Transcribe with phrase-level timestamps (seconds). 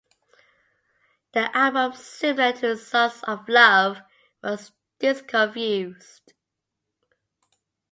[1.33, 3.99] The album, similar to "Songs of Love",
[4.41, 6.33] was disco-infused.